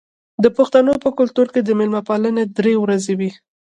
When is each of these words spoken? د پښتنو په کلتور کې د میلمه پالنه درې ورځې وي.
د 0.43 0.45
پښتنو 0.57 0.93
په 1.03 1.09
کلتور 1.17 1.47
کې 1.53 1.61
د 1.63 1.69
میلمه 1.79 2.01
پالنه 2.09 2.43
درې 2.57 2.73
ورځې 2.83 3.13
وي. 3.19 3.31